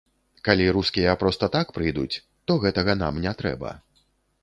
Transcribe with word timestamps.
Калі 0.47 0.65
рускія 0.77 1.13
проста 1.25 1.51
так 1.57 1.67
прыйдуць, 1.77 2.21
то 2.49 2.59
гэтага 2.67 2.99
нам 3.07 3.25
не 3.27 3.39
трэба. 3.45 3.79